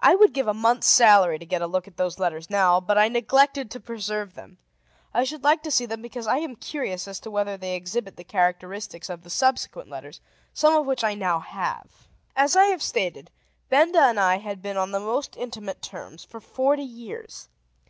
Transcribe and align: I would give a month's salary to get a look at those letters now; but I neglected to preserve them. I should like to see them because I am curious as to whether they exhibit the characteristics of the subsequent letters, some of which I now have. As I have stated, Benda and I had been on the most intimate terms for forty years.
I 0.00 0.14
would 0.14 0.32
give 0.32 0.48
a 0.48 0.54
month's 0.54 0.86
salary 0.86 1.38
to 1.38 1.44
get 1.44 1.60
a 1.60 1.66
look 1.66 1.86
at 1.86 1.98
those 1.98 2.18
letters 2.18 2.48
now; 2.48 2.80
but 2.80 2.96
I 2.96 3.08
neglected 3.08 3.70
to 3.70 3.78
preserve 3.78 4.32
them. 4.32 4.56
I 5.12 5.22
should 5.24 5.44
like 5.44 5.62
to 5.64 5.70
see 5.70 5.84
them 5.84 6.00
because 6.00 6.26
I 6.26 6.38
am 6.38 6.56
curious 6.56 7.06
as 7.06 7.20
to 7.20 7.30
whether 7.30 7.58
they 7.58 7.74
exhibit 7.76 8.16
the 8.16 8.24
characteristics 8.24 9.10
of 9.10 9.22
the 9.22 9.28
subsequent 9.28 9.90
letters, 9.90 10.22
some 10.54 10.74
of 10.74 10.86
which 10.86 11.04
I 11.04 11.12
now 11.12 11.40
have. 11.40 12.08
As 12.34 12.56
I 12.56 12.68
have 12.72 12.82
stated, 12.82 13.30
Benda 13.68 14.00
and 14.00 14.18
I 14.18 14.38
had 14.38 14.62
been 14.62 14.78
on 14.78 14.92
the 14.92 14.98
most 15.00 15.36
intimate 15.36 15.82
terms 15.82 16.24
for 16.24 16.40
forty 16.40 16.82
years. 16.82 17.50